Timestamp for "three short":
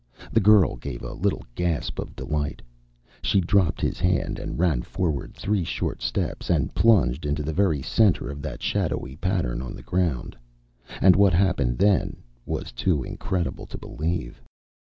5.35-6.01